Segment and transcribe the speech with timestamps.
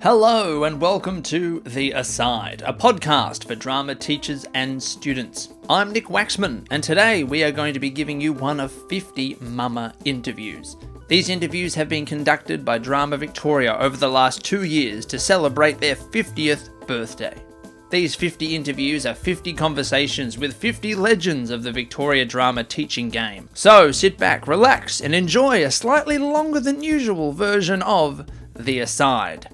[0.00, 5.52] Hello, and welcome to The Aside, a podcast for drama teachers and students.
[5.68, 9.38] I'm Nick Waxman, and today we are going to be giving you one of 50
[9.40, 10.76] Mama interviews.
[11.08, 15.80] These interviews have been conducted by Drama Victoria over the last two years to celebrate
[15.80, 17.34] their 50th birthday.
[17.92, 23.50] These 50 interviews are 50 conversations with 50 legends of the Victoria drama teaching game.
[23.52, 29.50] So sit back, relax, and enjoy a slightly longer than usual version of The Aside.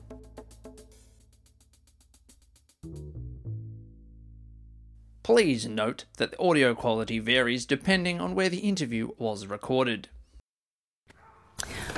[5.25, 10.11] Please note that the audio quality varies depending on where the interview was recorded.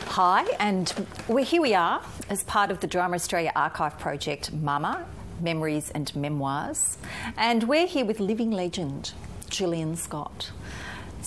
[0.06, 5.04] Hi, and we here we are as part of the Drama Australia Archive project Mama
[5.42, 6.98] Memories and Memoirs.
[7.36, 9.12] And we're here with living legend
[9.48, 10.50] Gillian Scott.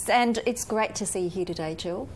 [0.10, 2.10] And it's great to see you here today, Jill.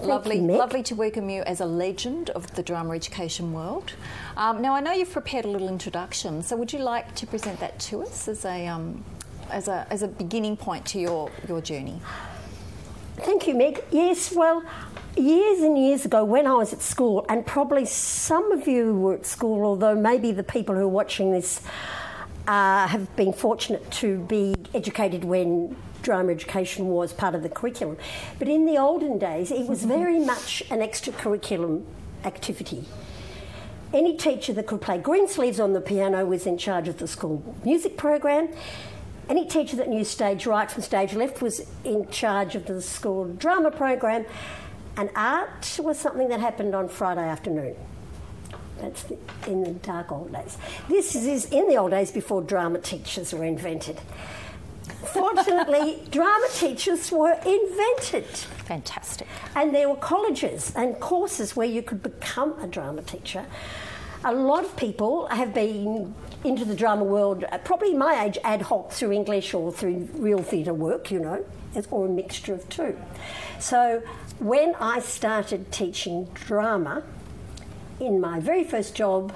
[0.00, 3.92] lovely, you, lovely to welcome you as a legend of the drama education world.
[4.36, 7.60] Um, now, I know you've prepared a little introduction, so would you like to present
[7.60, 9.04] that to us as a um,
[9.50, 12.00] as a as a beginning point to your your journey?
[13.18, 13.82] Thank you, Meg.
[13.90, 14.62] Yes, well,
[15.16, 19.14] years and years ago when I was at school, and probably some of you were
[19.14, 21.62] at school, although maybe the people who are watching this
[22.46, 27.96] uh, have been fortunate to be educated when drama education was part of the curriculum.
[28.38, 31.84] But in the olden days, it was very much an extracurriculum
[32.24, 32.84] activity.
[33.92, 37.56] Any teacher that could play Greensleeves on the piano was in charge of the school
[37.64, 38.48] music program.
[39.28, 43.24] Any teacher that knew stage right from stage left was in charge of the school
[43.24, 44.24] drama program,
[44.96, 47.76] and art was something that happened on Friday afternoon.
[48.78, 49.16] That's the,
[49.46, 50.58] in the dark old days.
[50.88, 54.00] This is in the old days before drama teachers were invented.
[55.12, 58.26] Fortunately, drama teachers were invented.
[58.26, 59.26] Fantastic.
[59.54, 63.46] And there were colleges and courses where you could become a drama teacher.
[64.24, 68.62] A lot of people have been into the drama world, uh, probably my age, ad
[68.62, 71.44] hoc through English or through real theatre work, you know,
[71.90, 72.96] or a mixture of two.
[73.58, 74.02] So
[74.38, 77.02] when I started teaching drama
[78.00, 79.32] in my very first job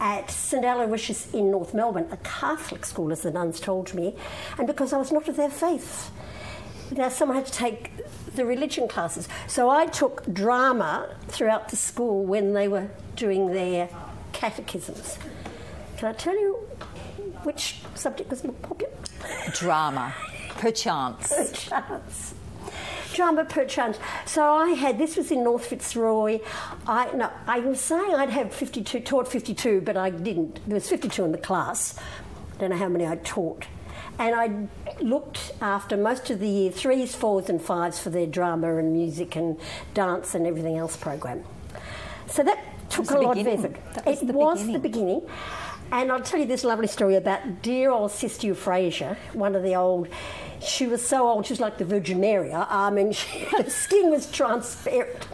[0.00, 4.16] at St Aloysius in North Melbourne, a Catholic school, as the nuns told me,
[4.58, 6.10] and because I was not of their faith.
[6.90, 7.92] Now, someone had to take
[8.34, 9.28] the religion classes.
[9.46, 13.88] So I took drama throughout the school when they were doing their
[14.32, 15.18] catechisms.
[15.98, 16.54] Can I tell you
[17.42, 18.92] which subject was more popular?
[19.52, 20.14] Drama,
[20.60, 21.28] perchance.
[21.28, 22.34] Perchance.
[23.14, 23.98] Drama perchance.
[24.26, 26.40] So I had this was in North Fitzroy.
[26.86, 30.60] I no, I was saying I'd have 52 taught 52, but I didn't.
[30.66, 31.98] There was 52 in the class.
[32.58, 33.66] Don't know how many I taught.
[34.18, 38.76] And I looked after most of the year threes, fours, and fives for their drama
[38.76, 39.58] and music and
[39.94, 41.42] dance and everything else program.
[42.26, 43.76] So that took a lot of effort.
[43.94, 44.72] That was it the was beginning.
[44.74, 45.22] the beginning.
[45.92, 49.74] And I'll tell you this lovely story about dear old Sister Euphrasia, one of the
[49.74, 50.08] old.
[50.62, 52.52] She was so old, she was like the Virgin Mary.
[52.52, 55.26] I mean, she, her skin was transparent.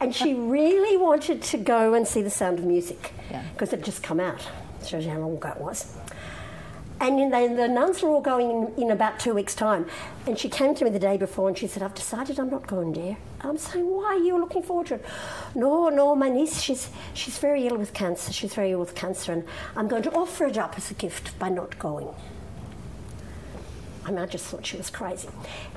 [0.00, 3.42] and she really wanted to go and see The Sound of Music Yeah.
[3.52, 4.40] because it had just come out.
[4.84, 5.94] Shows you how long ago it was.
[7.00, 9.86] And they, the nuns were all going in, in about two weeks' time.
[10.26, 12.66] And she came to me the day before and she said, I've decided I'm not
[12.66, 13.16] going, dear.
[13.40, 14.14] I'm saying, why?
[14.14, 15.04] Are you looking forward to it.
[15.54, 18.32] No, no, my niece, she's, she's very ill with cancer.
[18.32, 19.32] She's very ill with cancer.
[19.32, 19.44] And
[19.76, 22.08] I'm going to offer it up as a gift by not going.
[24.04, 25.28] I mean, I just thought she was crazy.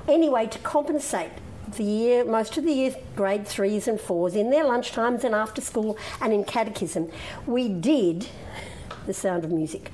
[0.08, 1.30] Anyway, to compensate,
[1.76, 5.60] the year, most of the year, grade threes and fours, in their lunchtimes and after
[5.60, 7.10] school and in catechism,
[7.46, 8.26] we did
[9.06, 9.90] the sound of music,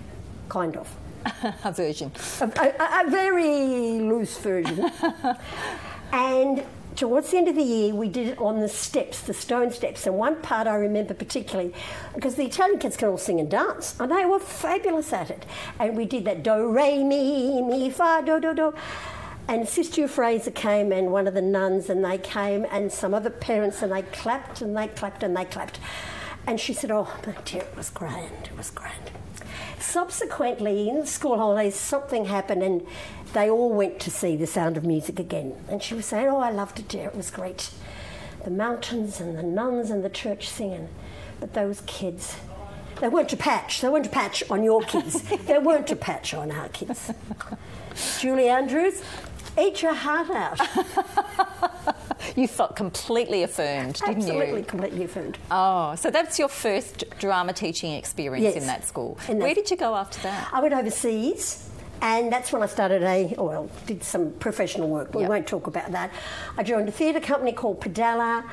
[0.48, 0.96] kind of.
[1.64, 2.12] A version.
[2.40, 4.90] A, a- a very loose version.
[6.12, 6.64] and
[6.96, 10.06] towards the end of the year, we did it on the steps, the stone steps.
[10.06, 11.72] And one part I remember particularly
[12.14, 15.46] because the Italian kids can all sing and dance, and they were fabulous at it.
[15.78, 18.74] And we did that do, re, mi, mi, fa, do, do, do.
[19.46, 23.30] And Sister Fraser came, and one of the nuns, and they came, and some other
[23.30, 25.78] parents, and they clapped and they clapped and they clapped.
[26.46, 29.10] And she said, Oh, my dear, it was grand, it was grand.
[29.80, 32.86] Subsequently, in the school holidays, something happened and
[33.32, 35.54] they all went to see The Sound of Music again.
[35.68, 37.70] And she was saying, Oh, I loved it, dear, it was great.
[38.44, 40.88] The mountains and the nuns and the church singing.
[41.40, 42.36] But those kids,
[43.00, 43.80] they weren't a patch.
[43.80, 45.22] They weren't a patch on your kids.
[45.46, 47.12] they weren't a patch on our kids.
[48.20, 49.02] Julie Andrews,
[49.58, 51.96] eat your heart out.
[52.36, 54.64] You felt completely affirmed, didn't Absolutely, you?
[54.66, 55.38] completely affirmed.
[55.50, 59.18] Oh, so that's your first drama teaching experience Yes, in that school.
[59.28, 60.48] in that- Where did you go after that?
[60.52, 61.64] I went overseas
[62.00, 65.28] And that's when I started a, well, did some professional work, but Yep.
[65.28, 66.10] we won't talk about that.
[66.56, 68.44] I joined a theatre company called Padella,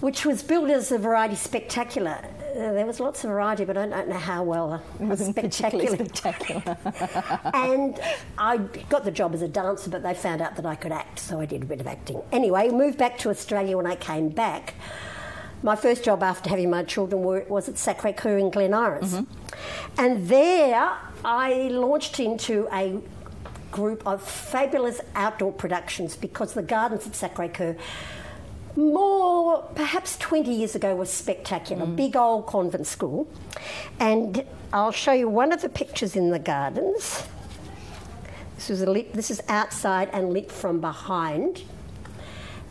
[0.00, 2.18] which was billed as a variety spectacular.
[2.58, 5.96] Uh, there was lots of variety, but I don't know how well It wasn't spectacular.
[6.06, 6.76] spectacular.
[7.54, 8.00] and
[8.36, 8.56] I
[8.88, 11.40] got the job as a dancer, but they found out that I could act, so
[11.40, 12.20] I did a bit of acting.
[12.32, 14.74] Anyway, moved back to Australia when I came back.
[15.62, 19.20] My first job after having my children were, was at Sacre Coeur in Glen Iris.
[19.96, 23.00] And there I launched into a
[23.70, 27.76] group of fabulous outdoor productions because the gardens at Sacre Coeur
[28.78, 31.96] more perhaps 20 years ago was spectacular mm.
[31.96, 33.28] big old convent school.
[33.98, 37.26] And i'll show you one of the pictures in the gardens.
[38.54, 41.64] This was a lit, this is outside and lit from behind.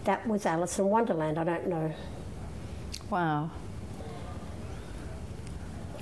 [0.05, 1.37] That was alice in wonderland.
[1.37, 1.93] I don't know.
[3.09, 3.51] Wow.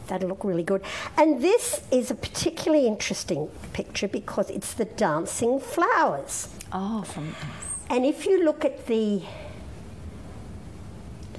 [0.08, 0.84] that'll look really good.
[1.18, 6.50] And this is a particularly interesting picture because it's the dancing flowers.
[6.72, 7.36] Oh, from
[7.90, 9.24] And if you look at the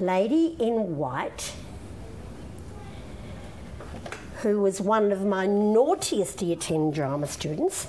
[0.01, 1.53] lady in white,
[4.41, 7.87] who was one of my naughtiest Year 10 drama students,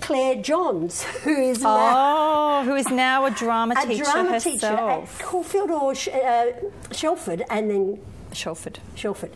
[0.00, 4.54] Claire Johns, who is now Oh, who is now a drama a teacher drama herself.
[4.60, 6.52] teacher at Caulfield or Sh- uh,
[6.92, 8.00] Shelford and then
[8.32, 8.78] Shelford.
[8.94, 9.32] Shelford.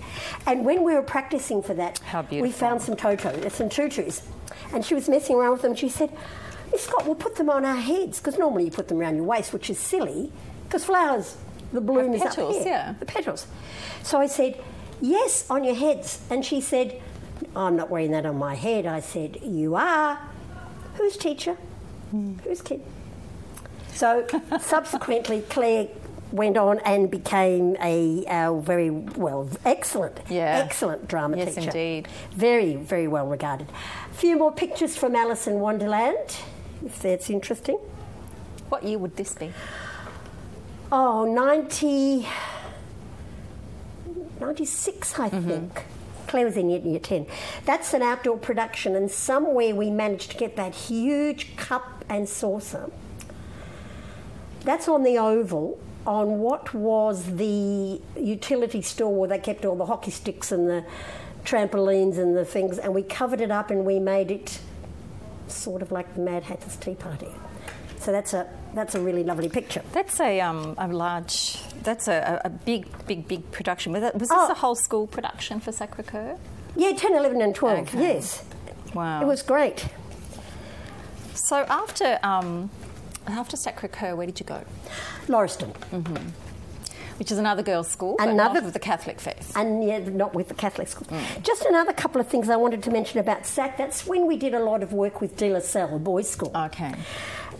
[0.47, 4.23] And when we were practicing for that, How we found some toto, some tutus,
[4.73, 5.75] and she was messing around with them.
[5.75, 6.11] She said,
[6.71, 9.25] Miss Scott, we'll put them on our heads because normally you put them around your
[9.25, 10.31] waist, which is silly
[10.71, 11.37] because flowers,
[11.73, 12.95] the bloom is petals, up here, yeah.
[13.01, 13.49] the petals.
[14.05, 14.63] So I said,
[15.01, 16.21] yes, on your heads.
[16.31, 17.03] And she said,
[17.57, 18.87] I'm not wearing that on my head.
[18.87, 20.21] I said, you are.
[20.95, 21.55] Who's teacher?
[22.13, 22.35] Hmm.
[22.45, 22.83] Who's kid?
[23.93, 24.29] So
[24.61, 25.89] subsequently, Claire
[26.31, 30.63] went on and became a uh, very well, excellent, Yeah.
[30.65, 31.67] excellent drama Yes, teacher.
[31.67, 32.09] indeed.
[32.31, 33.67] Very, very well regarded.
[34.09, 36.37] A few more pictures from Alice in Wonderland,
[36.87, 37.79] if that's interesting.
[38.69, 39.53] What year would this be?
[40.93, 42.27] Oh, 90,
[44.41, 45.49] 96, I Mm-hmm.
[45.49, 45.83] think.
[46.27, 47.27] Claire was in year, year 10.
[47.65, 52.91] That's an outdoor production, and somewhere we managed to get that huge cup and saucer.
[54.65, 59.87] That's on the Oval, on what was the utility store where they kept all the
[59.87, 60.85] hockey sticks and the
[61.45, 64.61] trampolines and the things, and we covered it up and we made it
[65.49, 67.29] sort of like the Mad Hatter's Tea Party.
[67.99, 69.83] So that's a that's a really lovely picture.
[69.93, 71.59] That's a um, a large.
[71.83, 73.93] That's a, a big, big, big production.
[73.93, 74.51] Was, that, was this Oh.
[74.51, 76.37] a whole school production for Sacre Coeur?
[76.77, 78.01] Yeah, 10, 11, and 12, Okay.
[78.15, 78.45] yes.
[78.95, 79.23] Wow.
[79.23, 79.87] It was great.
[81.35, 82.71] So after um,
[83.27, 84.63] after Sacre Coeur, where did you go?
[85.27, 85.75] Lauriston.
[87.19, 89.53] Which is another girls' school, Another- not of the Catholic faith.
[89.55, 91.07] And yeah, not with the Catholic school.
[91.09, 91.43] Mm.
[91.43, 93.77] Just another couple of things I wanted to mention about SAC.
[93.77, 96.51] That's when we did a lot of work with De La Salle, boys' school.
[96.55, 96.95] Okay.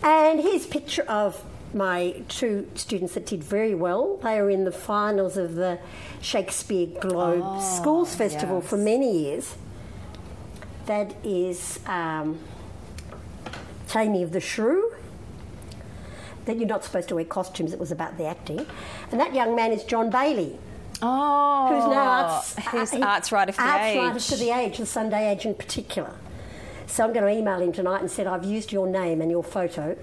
[0.03, 1.43] And here's a picture of
[1.73, 4.17] my two students that did very well.
[4.17, 5.79] They were in the finals of the
[6.21, 8.69] Shakespeare Globe Schools Festival Oh, yes.
[8.69, 9.55] for many years.
[10.87, 12.39] That is um,
[13.87, 14.93] Taming of the Shrew.
[16.45, 18.65] That you're not supposed to wear costumes, it was about the acting.
[19.11, 20.57] And that young man is John Bailey,
[21.03, 23.97] Oh, who's now arts, who's uh, arts writer for arts the age.
[23.97, 26.15] writer for the age, the Sunday Age in particular.
[26.91, 29.43] So I'm going to email him tonight and said I've used your name and your
[29.43, 29.97] photo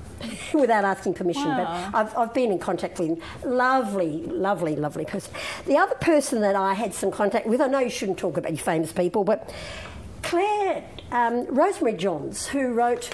[0.54, 1.90] without asking permission, Wow.
[1.92, 3.18] but I've, I've been in contact with him.
[3.44, 5.32] Lovely, lovely, lovely person.
[5.66, 8.50] The other person that I had some contact with, I know you shouldn't talk about
[8.50, 9.52] your famous people, but
[10.22, 13.10] Claire um, Rosemary Johns, who wrote,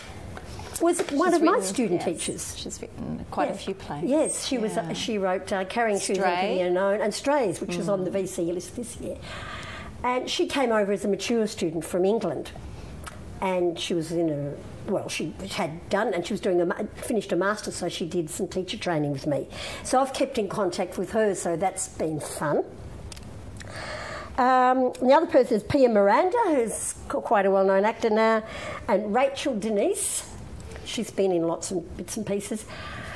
[0.80, 2.56] was one She's of my student yes, teachers.
[2.56, 4.04] She's written quite a few plays.
[4.04, 4.74] Yes, she was.
[4.76, 4.92] Yeah.
[4.92, 6.54] she wrote uh, "Carrying Shoes Into Stray.
[6.58, 8.04] the Unknown" and "Strays," which was on Mm.
[8.12, 9.16] the VC list this year.
[10.04, 12.52] And she came over as a mature student from England,
[13.40, 14.54] and she was in a
[14.90, 18.30] well, she had done, and she was doing a finished a master's, so she did
[18.30, 19.48] some teacher training with me.
[19.84, 22.64] So I've kept in contact with her, so that's been fun.
[24.38, 28.44] Um, the other person is Pia Miranda, who's quite a well-known actor now,
[28.86, 30.24] and Rachel Denise.
[30.84, 32.64] She's been in lots of bits and pieces.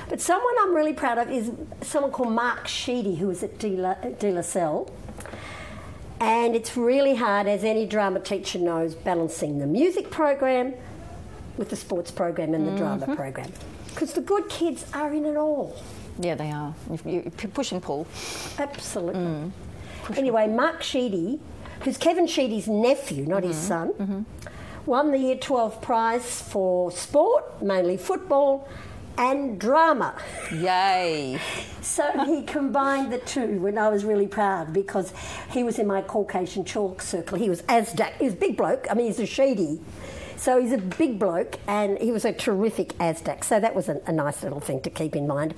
[0.09, 3.77] But someone I'm really proud of is someone called Mark Sheedy, who was at De
[3.77, 4.93] La, De La Salle.
[6.23, 10.73] And it's really hard, as any drama teacher knows, balancing the music program
[11.57, 12.79] with the sports program and the mm-hmm.
[12.79, 13.51] drama program.
[13.89, 15.77] Because the good kids are in it all.
[16.21, 16.77] Yeah, they are.
[17.05, 18.07] You, you push and pull.
[18.57, 19.21] Absolutely.
[19.21, 19.51] Mm.
[20.17, 21.41] Anyway, Mark Sheedy,
[21.81, 23.67] who's Kevin Sheedy's nephew, not his mm-hmm.
[23.67, 24.23] son, mm-hmm.
[24.87, 28.69] won the Year 12 prize for sport, mainly football,
[29.19, 30.15] and drama.
[30.53, 31.39] Yay.
[31.83, 35.13] So he combined the two when I was really proud because
[35.51, 37.37] he was in my Caucasian chalk circle.
[37.37, 38.15] He was Azdak.
[38.19, 38.87] He was a big bloke.
[38.89, 39.81] I mean, he's a Sheedy.
[40.37, 43.45] So he's a big bloke and he was a terrific Azdak.
[43.45, 45.55] So that was a, a nice little thing to keep in mind.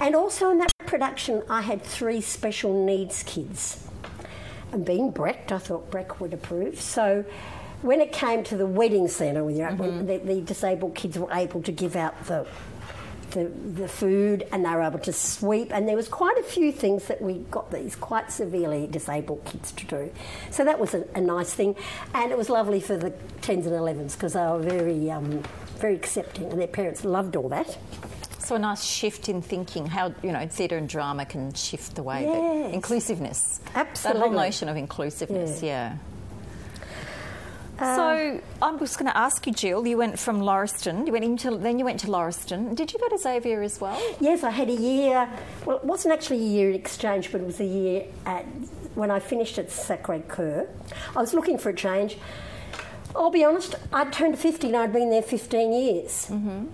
[0.00, 3.82] And also in that production, I had three special needs kids.
[4.72, 6.80] And being Brecht, I thought Brecht would approve.
[6.80, 7.24] So
[7.82, 11.62] when it came to the wedding centre, when, when the, the disabled kids were able
[11.62, 12.46] to give out the
[13.36, 13.44] the,
[13.82, 17.06] the food and they were able to sweep and there was quite a few things
[17.06, 20.10] that we got these quite severely disabled kids to do
[20.50, 21.76] so that was a, a nice thing
[22.14, 23.10] and it was lovely for the
[23.42, 25.42] 10s and 11s because they were very um,
[25.78, 27.76] very accepting and their parents loved all that
[28.38, 32.02] So a nice shift in thinking, how you know theatre and drama can shift the
[32.02, 32.74] way that Yes.
[32.74, 33.60] inclusiveness.
[33.74, 35.96] That whole notion of inclusiveness, yeah.
[37.78, 39.86] So I'm just going to ask you, Jill.
[39.86, 41.06] You went from Lauriston.
[41.06, 42.74] You went into then you went to Lauriston.
[42.74, 44.00] Did you go to Xavier as well?
[44.20, 45.28] Yes, I had a year.
[45.64, 48.44] Well, it wasn't actually a year in exchange, but it was a year at
[48.94, 50.66] when I finished at Sacre Coeur.
[51.14, 52.18] I was looking for a change.
[53.14, 53.74] I'll be honest.
[53.92, 56.66] I'd turned fifty and I'd been there fifteen years, mm-hmm.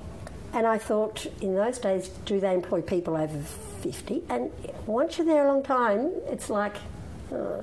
[0.53, 3.41] and I thought in those days, do they employ people over
[3.81, 4.23] fifty?
[4.29, 4.51] And
[4.87, 6.77] once you're there a long time, it's like.
[7.33, 7.63] uh.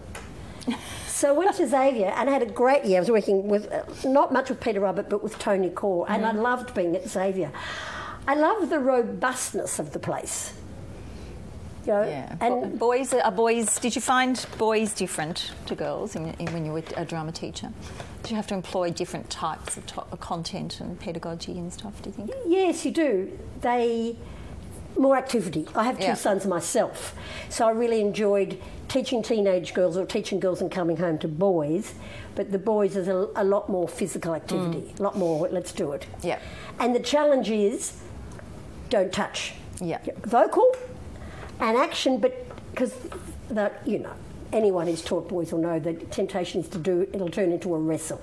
[1.08, 2.98] So I went to Xavier and I had a great year.
[2.98, 6.26] I was working with, uh, not much with Peter Robert, but with Tony Core, and
[6.26, 7.52] I loved being at Xavier.
[8.28, 10.54] I love the robustness of the place.
[11.86, 12.36] You know, Yeah.
[12.42, 13.80] and boys are boys.
[13.80, 17.72] Did you find boys different to girls in, in, when you were a drama teacher?
[18.22, 22.02] Did you have to employ different types of to- content and pedagogy and stuff?
[22.02, 22.32] Do you think?
[22.48, 23.38] yes, you do.
[23.62, 24.18] They
[24.98, 25.68] more activity.
[25.76, 26.14] I have two Yeah.
[26.16, 27.16] sons myself,
[27.50, 31.94] so I really enjoyed teaching teenage girls or teaching girls and coming home to boys.
[32.36, 35.48] But the boys is a, a lot more physical activity, a lot more.
[35.50, 36.06] Let's do it.
[36.20, 36.24] Mm.
[36.24, 36.40] Yeah.
[36.80, 38.02] And the challenge is,
[38.90, 39.54] don't touch.
[39.80, 40.00] Yeah.
[40.24, 40.76] Vocal
[41.60, 42.94] and action, but because
[43.50, 44.14] that you know
[44.54, 47.78] anyone who's taught boys will know that temptation is to do it'll turn into a
[47.78, 48.22] wrestle.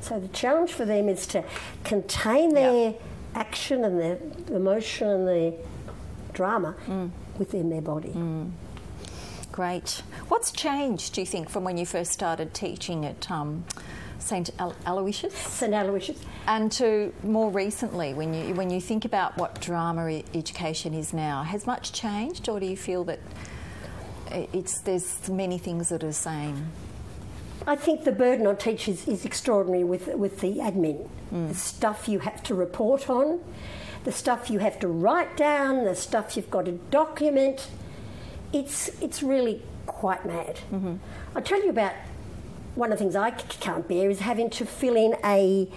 [0.00, 1.42] So the challenge for them is to
[1.84, 2.94] contain their
[3.34, 4.18] action and their
[4.54, 5.52] emotion and their
[6.40, 7.10] drama Mm.
[7.38, 8.14] within their body.
[9.52, 10.02] Great.
[10.28, 13.64] What's changed, do you think, from when you first started teaching at um,
[14.18, 14.50] St.
[14.58, 15.34] Al- Aloysius?
[15.34, 16.18] St Aloysius.
[16.46, 21.12] And to more recently, when you when you think about what drama e- education is
[21.14, 23.20] now, has much changed, or do you feel that
[24.52, 26.66] it's there's many things that are the same?
[27.66, 31.08] I think the burden on teachers is extraordinary with, with the admin.
[31.32, 31.48] Mm.
[31.48, 33.40] The stuff you have to report on,
[34.06, 37.68] the stuff you have to write down, the stuff you've got to document.
[38.52, 40.60] It's, it's really quite mad.
[40.72, 40.94] Mm-hmm.
[41.34, 41.92] I'll tell you about
[42.76, 45.68] one of the things I c- can't bear is having to fill in a,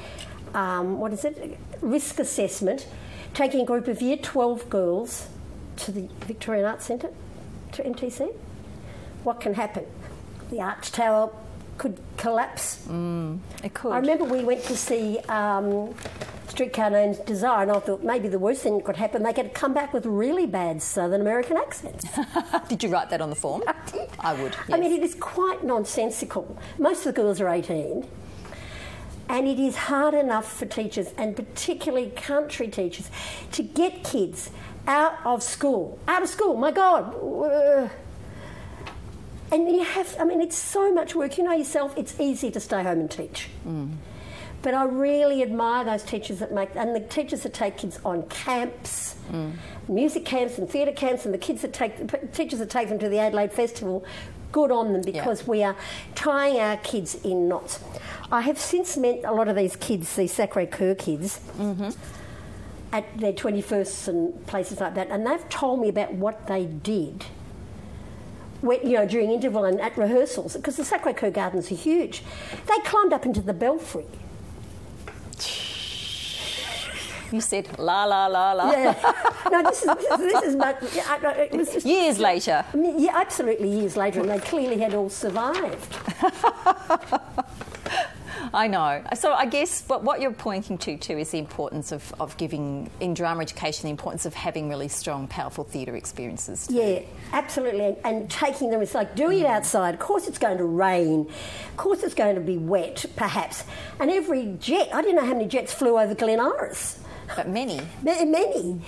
[0.53, 2.85] um, what is it, risk assessment,
[3.33, 5.29] taking a group of year 12 girls
[5.77, 7.09] to the Victorian Arts Centre,
[7.71, 8.31] to MTC.
[9.23, 9.87] What can happen?
[10.51, 11.31] The Arch Tower
[11.79, 12.85] could collapse.
[13.63, 13.91] It could.
[13.91, 15.95] I remember we went to see um,
[16.49, 19.53] Streetcar Named Desire, and I thought maybe the worst thing that could happen, they could
[19.53, 22.05] come back with really bad Southern American accents.
[22.69, 23.63] Did you write that on the form?
[23.67, 24.09] I did.
[24.19, 24.55] I would.
[24.71, 26.57] I mean, it is quite nonsensical.
[26.77, 28.05] Most of the girls are 18,
[29.29, 33.09] and it is hard enough for teachers, and particularly country teachers,
[33.53, 34.51] to get kids
[34.85, 35.97] out of school.
[36.07, 37.15] Out of school, my God.
[39.51, 41.37] And you have, I mean, it's so much work.
[41.37, 43.49] You know yourself, it's easy to stay home and teach.
[43.67, 43.93] Mm.
[44.61, 48.23] But I really admire those teachers that make, and the teachers that take kids on
[48.23, 49.53] camps, mm.
[49.87, 52.99] music camps and theatre camps, and the kids that take, the teachers that take them
[52.99, 54.05] to the Adelaide Festival.
[54.51, 55.75] Good on them because we are
[56.15, 57.79] tying our kids in knots.
[58.31, 61.91] I have since met a lot of these kids, these Sacre Coeur kids, mm-hmm.
[62.91, 67.25] at their 21st and places like that, and they've told me about what they did
[68.61, 72.23] when, you know, during interval and at rehearsals, because the Sacre Coeur Gardens are huge.
[72.67, 74.05] They climbed up into the belfry.
[77.31, 78.71] You said la la la la.
[78.71, 78.95] Yeah.
[79.51, 82.17] no, this is, this is, this is much, yeah, I- I- it was just, Years
[82.17, 82.65] later.
[82.73, 85.95] Yeah, absolutely years later, and they clearly had all survived.
[88.53, 89.03] I know.
[89.15, 92.89] So I guess what, what you're pointing to too is the importance of, of giving
[92.99, 96.67] in drama education the importance of having really strong, powerful theatre experiences.
[96.67, 96.75] too.
[96.75, 97.01] Yeah,
[97.33, 97.81] absolutely.
[97.85, 99.93] And, and taking them, it's like doing it outside.
[99.93, 101.21] Of course, it's going to rain.
[101.71, 103.63] Of course, it's going to be wet, perhaps.
[103.99, 106.99] And every jet, I didn't know how many jets flew over Glen Iris.
[107.35, 107.79] But many.
[108.03, 108.81] Ma- Many.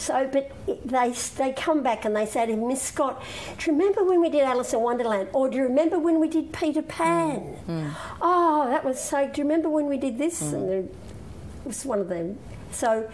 [0.00, 3.22] So, but it- they they come back and they say to Miss Scott,
[3.58, 5.28] "Do you remember when we did Alice in Wonderland?
[5.34, 7.56] Or do you remember when we did Peter Pan?
[7.68, 7.82] Mm.
[7.82, 7.90] Mm.
[8.22, 9.26] Oh, that was so.
[9.28, 10.52] Do you remember when we did this?" Mm.
[10.54, 10.88] And they're-
[11.66, 12.38] was one of them.
[12.72, 13.10] So,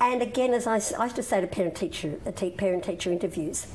[0.00, 3.66] and again, as I, I used to say to parent teacher, uh, parent teacher interviews,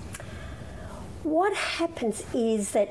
[1.23, 2.89] what happens is that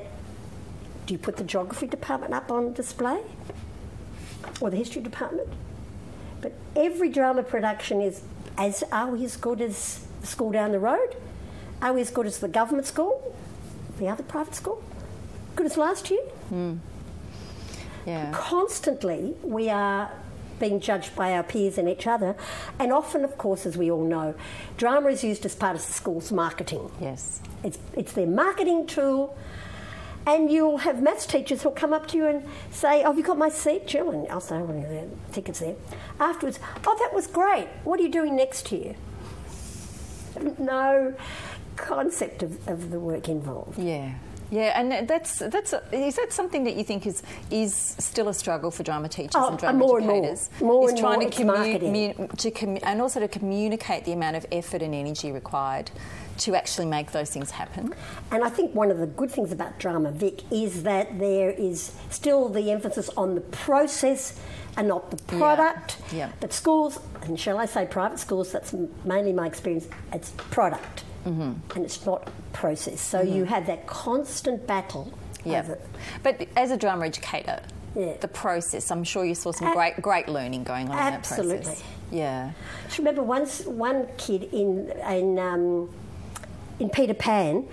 [1.05, 3.21] do you put the geography department up on display
[4.59, 5.47] or the history department?
[6.41, 8.21] But every drama production is
[8.57, 11.15] as are we as good as the school down the road?
[11.81, 13.35] Are we as good as the government school?
[13.97, 14.83] The other private school?
[15.55, 16.21] Good as last year?
[16.49, 16.75] Hmm.
[18.05, 18.31] Yeah.
[18.31, 20.11] Constantly we are
[20.59, 22.35] being judged by our peers and each other,
[22.77, 24.35] and often, of course, as we all know,
[24.77, 26.91] drama is used as part of the school's marketing.
[27.01, 27.41] Yes.
[27.63, 29.35] It's, it's their marketing tool.
[30.25, 33.23] And you'll have maths teachers who'll come up to you and say, oh, Have you
[33.23, 34.11] got my seat, Jill?
[34.11, 35.75] And I'll say, Oh, yeah, the ticket's there.
[36.19, 37.67] Afterwards, Oh, that was great.
[37.83, 38.95] What are you doing next year?
[40.57, 41.13] No
[41.75, 43.79] concept of, of the work involved.
[43.79, 44.13] Yeah.
[44.51, 48.69] Yeah, and that's that's is that something that you think is is still a struggle
[48.69, 50.17] for drama teachers Oh, and drama more and more.
[50.17, 50.49] educators?
[50.61, 54.35] More is and trying more, to, commu- to commu- and also to communicate the amount
[54.35, 55.89] of effort and energy required
[56.39, 57.93] to actually make those things happen.
[58.31, 61.93] And I think one of the good things about Drama Vic is that there is
[62.09, 64.39] still the emphasis on the process
[64.75, 65.97] and not the product.
[66.11, 66.31] yeah.
[66.39, 68.73] But schools, and shall I say private schools, that's
[69.05, 71.03] mainly my experience, it's product.
[71.25, 71.75] Mm-hmm.
[71.75, 72.99] And it's not process.
[73.01, 75.13] So you have that constant battle
[75.43, 75.75] Yeah.
[76.23, 77.61] But as a drama educator,
[77.95, 78.13] Yeah.
[78.21, 81.57] the process, I'm sure you saw some great great learning going on in that Absolutely.
[81.57, 81.83] process.
[82.11, 82.51] Yeah.
[82.91, 85.89] I remember once one kid in in um,
[86.79, 87.67] in Peter Pan,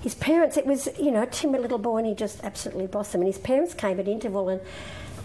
[0.00, 0.56] his parents.
[0.56, 3.24] It was you know a timid little boy, and he just absolutely blossomed.
[3.24, 4.60] And his parents came at interval and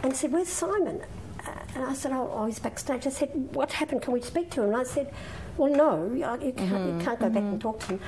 [0.03, 1.01] and said, "Where's Simon?"
[1.48, 4.01] Uh, and I said, "Oh, oh, he's backstage." I said, "What happened?
[4.03, 5.12] Can we speak to him?" And I said,
[5.60, 7.60] "Well, no, you can't, you mm-hmm, can't go back and mm-hmm.
[7.60, 8.00] talk to him."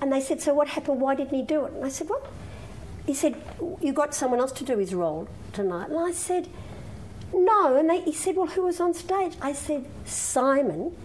[0.00, 1.00] And they said, "So what happened?
[1.00, 2.26] Why didn't he do it?" And I said, "What?"
[3.06, 3.36] He said,
[3.80, 6.48] "You got someone else to do his role tonight." And I said.
[7.34, 9.34] No, and they, he said, Well, who was on stage?
[9.42, 10.96] I said, Simon,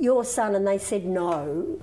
[0.00, 0.54] your son.
[0.54, 1.78] And they said, No,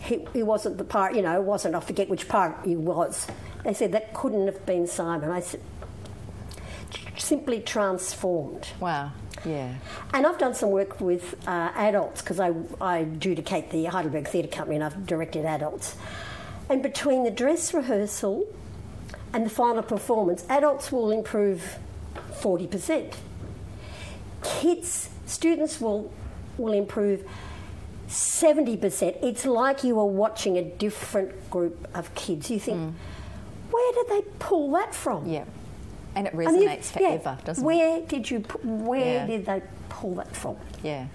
[0.00, 3.26] he, he wasn't the part, you know, it wasn't, I forget which part he was.
[3.64, 5.30] They said, That couldn't have been Simon.
[5.30, 5.60] I said,
[7.16, 8.68] Simply transformed.
[8.78, 9.12] Wow.
[9.46, 9.74] Yeah.
[10.12, 14.48] And I've done some work with uh, adults because I, I adjudicate the Heidelberg Theatre
[14.48, 15.96] Company and I've directed adults.
[16.68, 18.46] And between the dress rehearsal
[19.32, 21.78] and the final performance, adults will improve
[22.32, 23.14] 40%.
[24.42, 26.12] Kids, students will,
[26.58, 27.24] will improve
[28.08, 29.22] 70%.
[29.22, 32.50] It's like you are watching a different group of kids.
[32.50, 32.94] You think,
[33.70, 35.28] where did they pull that from?
[35.28, 35.44] Yeah.
[36.16, 37.66] And it resonates yeah, forever, doesn't it?
[37.66, 38.40] Where did you?
[38.64, 39.26] Where Yeah.
[39.26, 40.56] did they pull that from?
[40.82, 41.06] Yeah.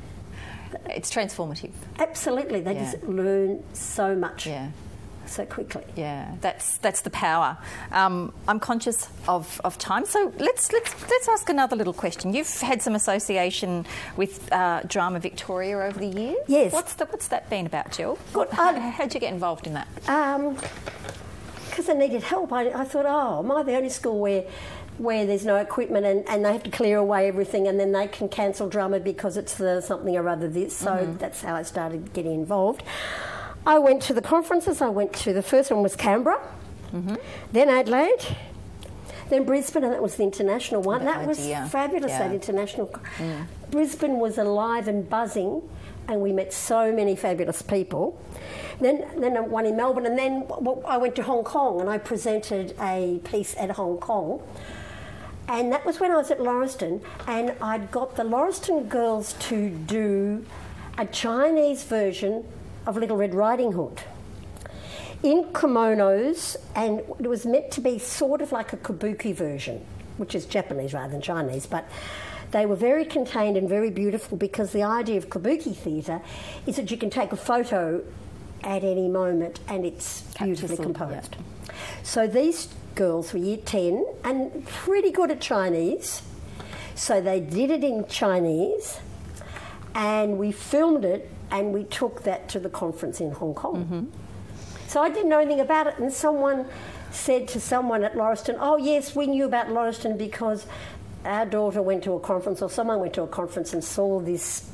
[0.90, 1.72] It's transformative.
[2.00, 2.92] Absolutely, they Yeah.
[2.92, 4.68] just learn so much Yeah.
[5.26, 5.84] so quickly.
[5.96, 7.58] Yeah, that's that's the power.
[7.92, 12.34] Um, I'm conscious of, of time, so let's let's let's ask another little question.
[12.34, 13.86] You've had some association
[14.18, 16.38] with uh, Drama Victoria over the years.
[16.48, 16.72] Yes.
[16.74, 18.18] What's the, what's that been about, Jill?
[18.34, 18.50] Good.
[18.52, 19.88] How, Um, how'd you get involved in that?
[21.70, 24.44] Because I needed help, I, I thought, oh, am I the only school where
[25.02, 28.08] where there's no equipment and, and they have to clear away everything and then they
[28.08, 30.76] can cancel drama because it's the something or other this.
[30.76, 31.18] So Mm-hmm.
[31.18, 32.84] that's how I started getting involved.
[33.66, 34.82] I went to the conferences.
[34.82, 36.40] I went to the first one was Canberra,
[36.94, 37.16] Mm-hmm.
[37.52, 38.36] then Adelaide,
[39.30, 41.06] then Brisbane, and that was the international one.
[41.06, 41.68] That was idea.
[41.72, 42.12] fabulous.
[42.12, 42.34] That Yeah.
[42.42, 42.94] international.
[43.72, 45.62] Brisbane was alive and buzzing,
[46.10, 48.20] and we met so many fabulous people.
[48.82, 50.46] Then, then one in Melbourne, and then
[50.86, 54.42] I went to Hong Kong and I presented a piece at Hong Kong.
[55.52, 59.70] And that was when I was at Lauriston, and I'd got the Lauriston girls to
[59.70, 60.46] do
[60.98, 62.46] a Chinese version
[62.88, 64.00] of Little Red Riding Hood
[65.24, 69.86] in kimonos, and it was meant to be sort of like a kabuki version,
[70.16, 71.86] which is Japanese rather than Chinese, but
[72.52, 76.22] they were very contained and very beautiful because the idea of kabuki theatre
[76.66, 78.02] is that you can take a photo
[78.64, 81.36] at any moment and it's beautifully composed.
[82.04, 86.22] So these girls were year 10 and pretty good at Chinese.
[86.96, 89.00] So they did it in Chinese
[89.96, 93.86] and we filmed it and we took that to the conference in Hong Kong.
[93.86, 94.06] Mm-hmm.
[94.88, 96.66] So I didn't know anything about it, and someone
[97.12, 100.66] said to someone at Lauriston, "Oh yes, we knew about Lauriston because
[101.24, 104.70] our daughter went to a conference, or someone went to a conference and saw this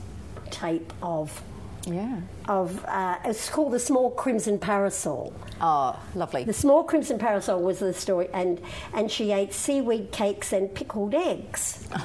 [0.49, 1.43] tape of."
[1.87, 2.19] Yeah.
[2.47, 5.33] Of uh, it's called the Small Crimson Parasol.
[5.61, 6.43] Oh, lovely.
[6.43, 8.61] The Small Crimson Parasol was the story, and
[8.93, 11.87] and she ate seaweed cakes and pickled eggs.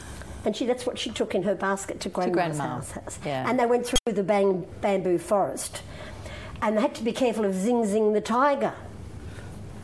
[0.44, 2.90] And she, that's what she took in her basket to grandma's grandma, house.
[2.90, 3.18] house.
[3.24, 3.48] yeah.
[3.48, 5.82] And they went through the bang, bamboo forest.
[6.60, 8.74] And they had to be careful of Zing Zing the tiger.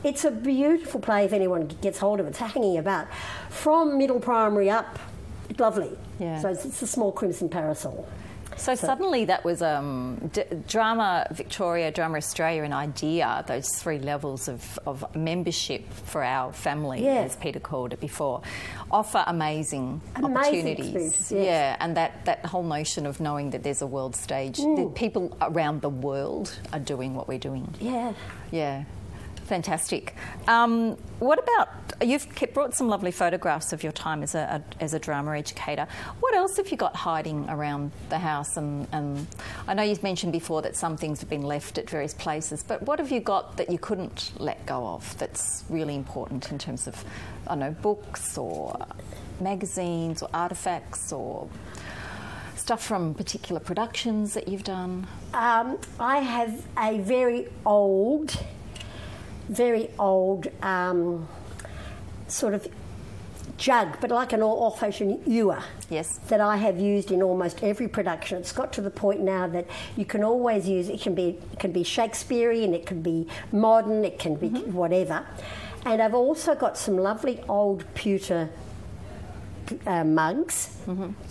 [0.04, 2.30] It's a beautiful play if anyone gets hold of it.
[2.30, 3.06] It's hanging about.
[3.50, 4.98] From middle primary up,
[5.58, 5.96] lovely.
[6.18, 6.40] Yeah.
[6.40, 8.08] So it's, it's a small crimson parasol.
[8.59, 14.49] So, suddenly that was um, D- Drama Victoria, Drama Australia, an idea, those three levels
[14.49, 17.21] of, of membership for our family, Yeah.
[17.23, 18.42] as Peter called it before,
[18.90, 20.92] offer amazing, Amazing opportunities.
[20.94, 21.33] yes.
[21.33, 24.77] Yeah, and that, that whole notion of knowing that there's a world stage, Mm.
[24.77, 27.73] that people around the world are doing what we're doing.
[27.81, 28.12] Yeah.
[28.51, 28.85] Yeah,
[29.48, 30.14] fantastic.
[30.46, 31.68] Um, what about
[32.00, 35.37] you've kept, brought some lovely photographs of your time as a, a as a drama
[35.37, 35.88] educator.
[36.20, 38.56] What else have you got hiding around the house?
[38.56, 39.26] And, and
[39.66, 42.82] I know you've mentioned before that some things have been left at various places, but
[42.82, 45.18] what have you got that you couldn't let go of?
[45.18, 47.04] That's really important in terms of
[47.48, 48.87] I know books or
[49.40, 51.48] magazines or artifacts or
[52.68, 55.06] stuff from particular productions that you've done.
[55.32, 58.38] Um, I have a very old,
[59.48, 61.28] very old um,
[62.26, 62.66] sort of
[63.56, 65.62] jug, but like an old fashioned ewer.
[65.90, 66.18] Yes.
[66.28, 68.38] That I have used in almost every production.
[68.38, 71.00] It's got to the point now that you can always use it.
[71.00, 75.26] Can be it can be Shakespearean, it can be modern, it can be whatever.
[75.84, 78.48] And I've also got some lovely old pewter
[79.87, 80.76] uh, mugs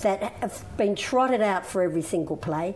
[0.01, 2.75] that have been trotted out for every single play.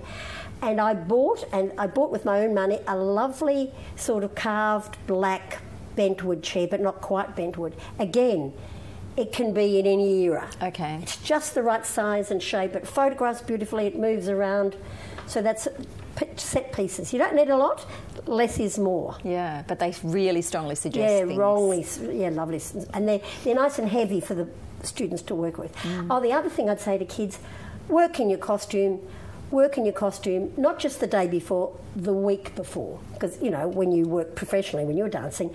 [0.62, 4.97] And I bought, and I bought with my own money, a lovely sort of carved
[5.08, 5.62] black
[5.95, 7.76] bentwood chair, but not quite bentwood.
[8.00, 8.54] Again,
[9.17, 10.50] it can be in any era.
[10.62, 11.00] Okay.
[11.02, 12.76] It's just the right size and shape.
[12.76, 13.88] It photographs beautifully.
[13.88, 14.76] It moves around.
[15.28, 15.67] So that's
[16.36, 17.12] set pieces.
[17.12, 17.86] You don't need a lot.
[18.26, 19.17] Less is more.
[19.24, 21.38] Yeah, but they really strongly suggest Yeah, things.
[21.38, 21.86] wrongly.
[22.12, 22.62] Yeah, lovely.
[22.93, 24.47] And they're, they're nice and heavy for the
[24.84, 25.76] students to work with.
[25.78, 26.08] Mm.
[26.10, 27.39] Oh, the other thing I'd say to kids
[27.88, 29.00] work in your costume,
[29.52, 33.00] work in your costume, not just the day before, the week before.
[33.14, 35.54] Because, you know, when you work professionally, when you're dancing,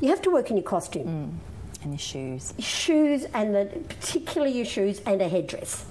[0.00, 1.06] you have to work in your costume.
[1.06, 1.84] Mm.
[1.84, 2.54] And the shoes.
[2.58, 5.86] Shoes, and the, particularly your shoes, and a headdress.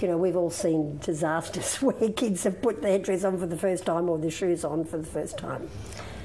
[0.00, 3.56] You know, we've all seen disasters where kids have put the headdress on for the
[3.56, 5.68] first time or the shoes on for the first time.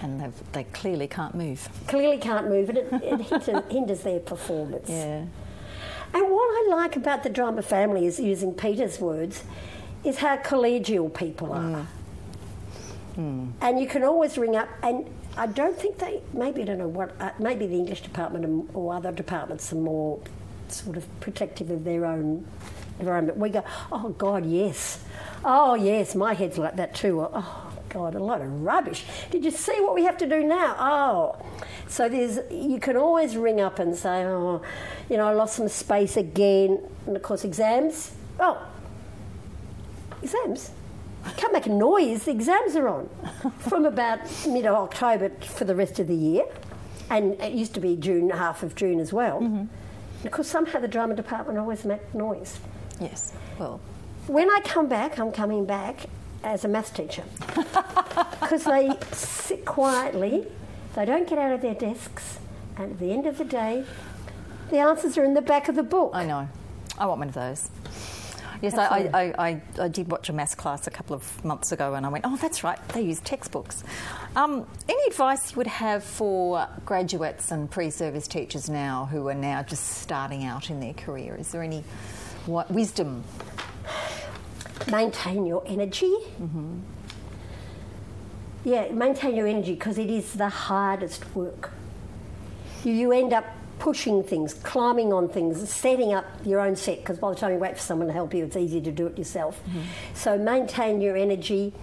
[0.01, 1.67] And they've, they clearly can't move.
[1.87, 4.89] Clearly can't move, and it, it hinders, hinders their performance.
[4.89, 5.25] Yeah.
[6.13, 9.43] And what I like about the drama family is using Peter's words,
[10.05, 11.87] is how collegial people are.
[13.61, 16.87] And you can always ring up, and I don't think they, maybe I don't know
[16.87, 20.19] what, uh, maybe the English department or other departments are more
[20.67, 22.45] sort of protective of their own
[22.99, 23.37] environment.
[23.37, 25.03] We go, oh God, yes.
[25.43, 27.21] Oh yes, my head's like that too.
[27.21, 29.05] Or, Oh God, a lot of rubbish.
[29.31, 30.75] Did you see what we have to do now?
[30.77, 31.45] Oh.
[31.87, 34.61] So there's, you can always ring up and say, oh,
[35.09, 36.79] you know, I lost some space again.
[37.07, 38.11] And of course, exams.
[38.39, 38.61] Oh,
[40.25, 40.71] exams.
[41.23, 42.23] I Can't make a noise.
[42.23, 43.09] The exams are on
[43.59, 46.43] from about mid of October for the rest of the year,
[47.09, 49.39] and it used to be June, half of June as well.
[49.41, 50.25] Mm-hmm.
[50.25, 52.59] Of course, somehow the drama department always make noise.
[52.99, 53.33] Yes.
[53.59, 53.79] Well,
[54.27, 56.07] When I come back, I'm coming back
[56.43, 57.23] as a maths teacher
[58.41, 60.47] because they sit quietly.
[60.95, 62.39] They don't get out of their desks,
[62.77, 63.83] and at the end of the day,
[64.69, 66.11] the answers are in the back of the book.
[66.13, 66.47] I know.
[66.97, 67.69] I want one of those.
[68.65, 71.93] Yes, I, I, I, I, did watch a maths class a couple of months ago
[71.93, 73.83] and I went, oh, that's right, they use textbooks.
[74.35, 79.33] Um, any advice you would have for graduates and pre service teachers now who are
[79.33, 81.35] now just starting out in their career?
[81.35, 81.83] Is there any
[82.45, 83.23] what, wisdom?
[84.91, 86.13] maintain your energy.
[88.63, 91.71] Yeah, maintain your energy because it is the hardest work.
[92.83, 93.45] You, you end up
[93.79, 97.59] pushing things, climbing on things, setting up your own set because by the time you
[97.59, 99.61] wait for someone to help you, it's easy to do it yourself.
[100.13, 101.73] So maintain your energy.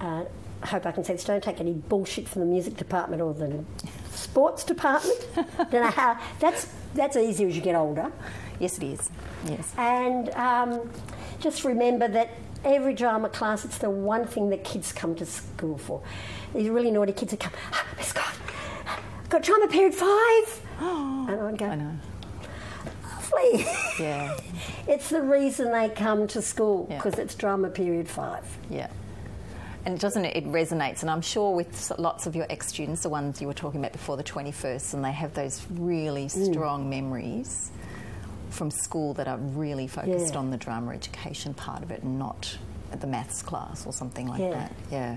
[0.00, 0.24] Uh,
[0.62, 1.24] I hope I can say this.
[1.24, 3.64] Don't take any bullshit from the music department or the
[4.10, 5.26] sports department.
[5.34, 6.18] Don't know how.
[6.40, 8.10] That's that's easier as you get older.
[8.58, 9.10] Yes, it is.
[9.46, 9.72] Yes.
[9.76, 10.90] And um,
[11.40, 12.30] just remember that
[12.64, 16.02] every drama class, it's the one thing that kids come to school for.
[16.54, 18.34] These really naughty kids that come, ah, Miss Scott,
[19.28, 20.60] got drama period five.
[20.80, 21.92] and I'd go, I know.
[23.02, 23.66] lovely.
[23.98, 24.36] Yeah.
[24.88, 26.96] it's the reason they come to school Yeah.
[26.96, 28.44] because it's drama period five.
[28.70, 28.88] Yeah.
[29.84, 33.08] And doesn't it, it resonates, and I'm sure with lots of your ex students, the
[33.08, 36.52] ones you were talking about before the 21st, and they have those really mm.
[36.52, 37.70] strong memories
[38.50, 40.40] from school that are really focused Yeah.
[40.40, 42.58] on the drama education part of it and not
[42.90, 44.50] at the maths class or something like Yeah.
[44.50, 44.72] that.
[44.90, 45.16] Yeah.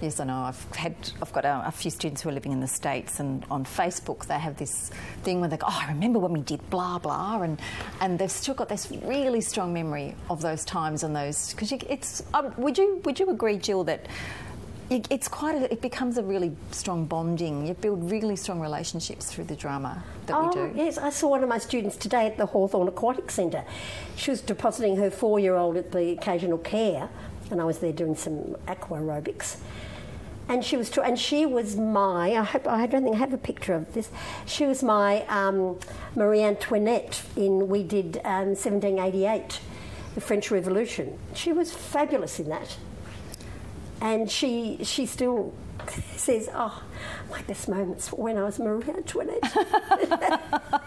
[0.00, 0.36] Yes, I know.
[0.42, 3.44] I've had, I've got a, a few students who are living in the states, and
[3.50, 4.90] on Facebook they have this
[5.24, 7.60] thing where they go, "Oh, I remember when we did blah blah," and
[8.00, 12.22] and they've still got this really strong memory of those times and those because it's.
[12.32, 14.06] Um, would you would you agree, Jill, that
[14.88, 17.66] it- it's quite a, it becomes a really strong bonding.
[17.66, 20.72] You build really strong relationships through the drama that oh, we do.
[20.76, 20.96] yes.
[20.98, 23.64] I saw one of my students today at the Hawthorn Aquatic Centre.
[24.14, 27.08] She was depositing her four year old at the occasional care,
[27.50, 29.56] and I was there doing some aqua aerobics.
[30.48, 32.30] And she was, and she was my.
[32.34, 34.10] I hope I don't think I have a picture of this.
[34.46, 35.78] She was my um,
[36.16, 39.60] Marie Antoinette in we did um, 1788,
[40.14, 41.18] the French Revolution.
[41.34, 42.78] She was fabulous in that,
[44.00, 45.52] and she she still
[46.16, 46.82] says, "Oh,
[47.30, 49.52] my best moments were when I was Marie Antoinette."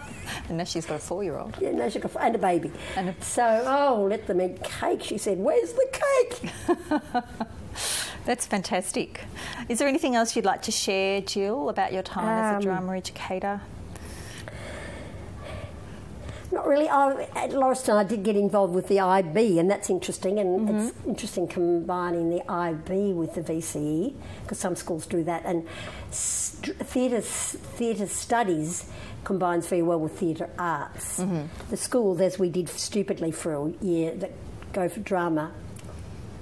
[0.48, 1.56] And now she's got a four-year-old.
[1.60, 2.72] Yeah, no, she got and a baby.
[2.96, 5.04] And a- so, oh, let them eat cake.
[5.04, 6.52] She said, "Where's the cake?"
[8.24, 9.24] That's fantastic.
[9.68, 12.62] Is there anything else you'd like to share, Jill, about your time as Um, a
[12.62, 13.60] drama educator?
[16.52, 16.86] Not really.
[16.88, 20.38] I, at Lauriston, I did get involved with the IB, and that's interesting.
[20.38, 25.44] And it's interesting combining the IB with the VCE because some schools do that.
[25.46, 25.66] And
[26.10, 28.84] st- theatre theatre studies
[29.24, 31.22] combines very well with theatre arts.
[31.70, 34.32] The school, as we did stupidly for a year, that
[34.74, 35.52] go for drama.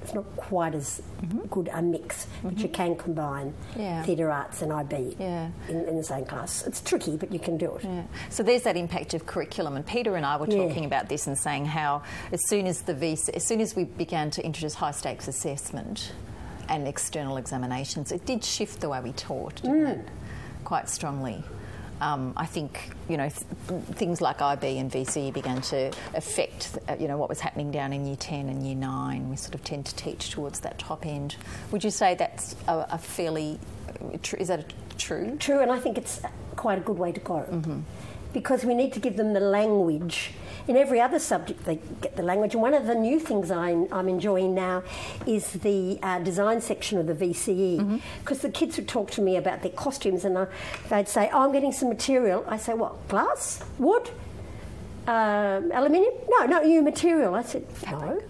[0.02, 1.02] It's not quite as
[1.50, 4.02] good a mix, but you can combine Yeah.
[4.02, 5.50] theatre arts and IB Yeah.
[5.68, 6.66] in, in the same class.
[6.66, 7.84] It's tricky, but you can do it.
[7.84, 8.02] Yeah.
[8.30, 11.36] So there's that impact of curriculum, and Peter and I were talking about this and
[11.36, 14.92] saying how as soon as the VC, as soon as we began to introduce high
[14.92, 16.12] stakes assessment
[16.68, 19.88] and external examinations, it did shift the way we taught, mm.
[19.98, 20.08] it?
[20.64, 21.42] Quite strongly.
[22.00, 26.96] Um, I think you know th- things like IB and VCE began to affect uh,
[26.98, 29.28] you know what was happening down in Year Ten and Year Nine.
[29.28, 31.36] We sort of tend to teach towards that top end.
[31.72, 33.58] Would you say that's a, a fairly
[34.22, 35.36] tr- is that a, true?
[35.38, 36.20] True, and I think it's
[36.56, 37.84] quite a good way to go
[38.32, 40.32] because we need to give them the language.
[40.68, 42.54] In every other subject, they get the language.
[42.54, 44.82] And one of the new things I'm, I'm enjoying now
[45.26, 49.36] is the uh, design section of the VCE because the kids would talk to me
[49.36, 50.46] about their costumes and I,
[50.88, 52.44] they'd say, Oh, I'm getting some material.
[52.46, 53.64] I say, What, glass?
[53.78, 54.10] Wood?
[55.08, 56.14] Um, aluminium?
[56.28, 57.34] No, not new material.
[57.34, 58.22] I said, No.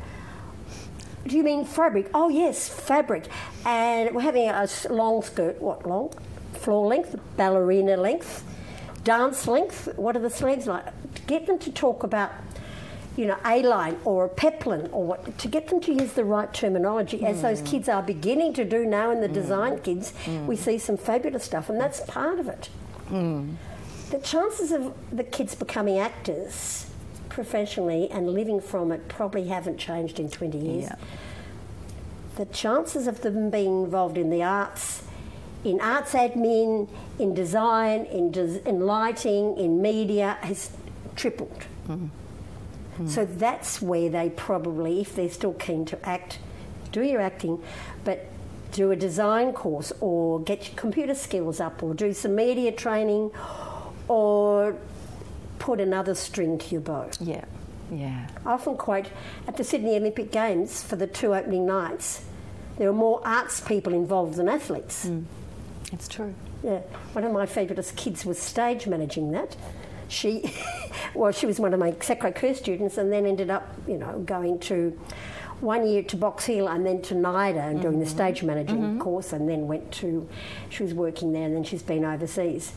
[1.27, 2.11] Do you mean fabric?
[2.15, 3.27] Oh, yes, fabric.
[3.67, 5.61] And we're having a long skirt.
[5.61, 6.11] What, long?
[6.55, 8.45] Floor length, ballerina length,
[9.05, 9.89] dance length.
[9.97, 10.85] What are the sleeves like?
[11.27, 12.33] Get them to talk about,
[13.17, 16.25] you know, A line or a peplum or what, to get them to use the
[16.25, 17.43] right terminology, as hmm.
[17.43, 19.35] those kids are beginning to do now in the hmm.
[19.35, 20.47] design kids, hmm.
[20.47, 22.69] we see some fabulous stuff, and that's part of it.
[24.11, 26.91] The chances of the kids becoming actors
[27.29, 30.85] professionally and living from it probably haven't changed in 20 years.
[30.85, 30.97] Yeah.
[32.37, 35.05] The chances of them being involved in the arts,
[35.65, 36.89] in arts admin,
[37.21, 40.71] in design, in, des- in lighting, in media, has
[41.17, 41.67] tripled.
[41.89, 43.07] Mm-hmm.
[43.07, 46.39] So that's where they probably, if they're still keen to act,
[46.93, 47.63] do your acting,
[48.05, 48.27] but
[48.73, 53.31] do a design course or get your computer skills up or do some media training
[54.09, 54.77] or
[55.59, 57.09] put another string to your bow.
[57.21, 57.45] Yeah,
[57.91, 58.29] yeah.
[58.45, 59.07] I often quote
[59.47, 62.25] at the Sydney Olympic Games for the two opening nights,
[62.77, 65.07] there were more arts people involved than athletes.
[65.07, 65.25] Mm.
[65.93, 66.35] It's true.
[66.63, 66.81] Yeah,
[67.13, 69.57] one of my fabulous kids was stage managing that.
[70.09, 70.55] She,
[71.15, 74.19] well, she was one of my Sacre Coeur students, and then ended up, you know,
[74.21, 74.99] going to
[75.61, 78.15] one year to Box Hill and then to NIDA and doing the mm-hmm.
[78.15, 78.99] stage managing mm-hmm.
[78.99, 80.29] course, and then went to,
[80.69, 82.73] she was working there, and then she's been overseas.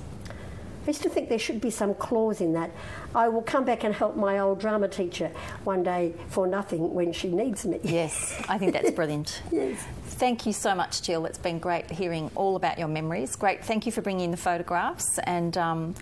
[0.84, 2.70] I used to think there should be some clause in that.
[3.16, 5.32] I will come back and help my old drama teacher
[5.64, 7.80] one day for nothing when she needs me.
[7.94, 9.42] Yes, I think that's brilliant.
[9.52, 9.86] Yes.
[10.06, 11.26] Thank you so much, Jill.
[11.26, 13.36] It's been great hearing all about your memories.
[13.36, 13.64] Great.
[13.64, 15.96] Thank you for bringing in the photographs and um,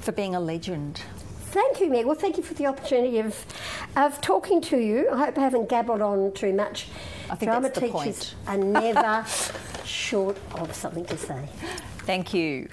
[0.00, 1.00] for being a legend.
[1.52, 2.06] Thank you, Meg.
[2.06, 3.44] Well, thank you for the opportunity of,
[3.96, 5.10] of talking to you.
[5.10, 6.88] I hope I haven't gabbled on too much.
[7.30, 8.34] I think Drama that's the teachers point.
[8.46, 9.26] are never
[9.84, 11.48] short of something to say.
[11.98, 12.68] Thank you.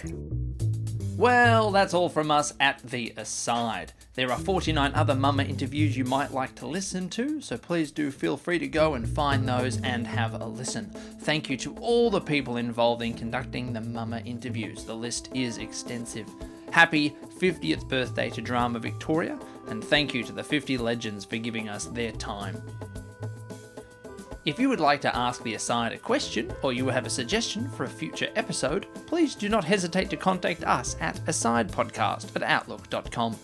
[1.19, 3.91] Well, that's all from us at The Aside.
[4.13, 8.09] There are 49 other mama interviews you might like to listen to, so please do
[8.09, 10.85] feel free to go and find those and have a listen.
[11.19, 14.85] Thank you to all the people involved in conducting the mama interviews.
[14.85, 16.29] The list is extensive.
[16.71, 21.67] Happy 50th birthday to Drama Victoria, and thank you to the 50 legends for giving
[21.67, 22.61] us their time.
[24.45, 27.69] If you would like to ask the aside a question or you have a suggestion
[27.69, 33.37] for a future episode, please do not hesitate to contact us at asidepodcast at outlook.com.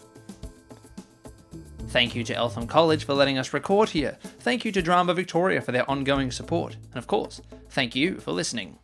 [1.89, 4.17] Thank you to Eltham College for letting us record here.
[4.39, 6.75] Thank you to Drama Victoria for their ongoing support.
[6.91, 8.77] And of course, thank you for listening.